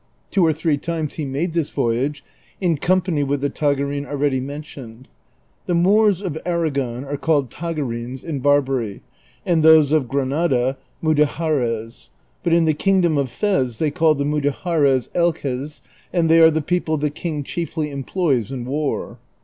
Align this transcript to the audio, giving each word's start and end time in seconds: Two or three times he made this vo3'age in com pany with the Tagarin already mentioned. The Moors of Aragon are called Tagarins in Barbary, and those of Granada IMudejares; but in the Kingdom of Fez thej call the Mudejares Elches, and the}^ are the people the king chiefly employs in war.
Two 0.31 0.43
or 0.43 0.51
three 0.51 0.79
times 0.79 1.13
he 1.13 1.25
made 1.25 1.53
this 1.53 1.69
vo3'age 1.69 2.21
in 2.59 2.75
com 2.75 3.03
pany 3.03 3.23
with 3.23 3.39
the 3.41 3.51
Tagarin 3.51 4.07
already 4.07 4.39
mentioned. 4.39 5.07
The 5.67 5.75
Moors 5.75 6.23
of 6.23 6.39
Aragon 6.43 7.05
are 7.05 7.17
called 7.17 7.51
Tagarins 7.51 8.23
in 8.23 8.39
Barbary, 8.39 9.03
and 9.45 9.61
those 9.61 9.91
of 9.91 10.07
Granada 10.07 10.75
IMudejares; 11.03 12.09
but 12.41 12.51
in 12.51 12.65
the 12.65 12.73
Kingdom 12.73 13.15
of 13.19 13.29
Fez 13.29 13.77
thej 13.77 13.93
call 13.93 14.15
the 14.15 14.23
Mudejares 14.25 15.07
Elches, 15.09 15.81
and 16.11 16.27
the}^ 16.31 16.41
are 16.41 16.49
the 16.49 16.63
people 16.63 16.97
the 16.97 17.11
king 17.11 17.43
chiefly 17.43 17.91
employs 17.91 18.51
in 18.51 18.65
war. 18.65 19.19